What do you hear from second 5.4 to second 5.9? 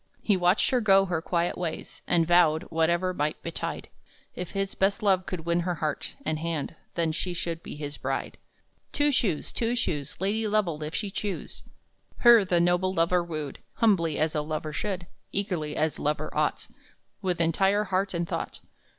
win her